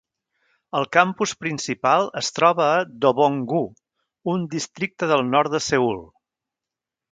[0.77, 3.61] El campus principal es troba a Dobong-gu,
[4.35, 6.05] un districte del nord de Seül.